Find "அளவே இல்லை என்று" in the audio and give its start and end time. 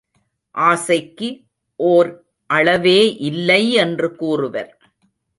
2.49-4.15